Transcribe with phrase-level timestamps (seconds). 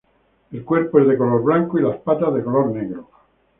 [0.51, 3.07] El cuerpo es de color blanco y las patas de color negro.